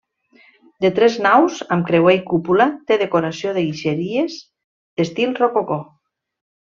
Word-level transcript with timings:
De 0.85 0.89
tres 0.99 1.17
naus, 1.25 1.57
amb 1.75 1.85
creuer 1.91 2.15
i 2.19 2.23
cúpula, 2.31 2.67
té 2.91 2.97
decoració 3.03 3.53
de 3.59 3.65
guixeries 3.69 4.39
d'estil 4.43 5.41
rococó. 5.45 5.79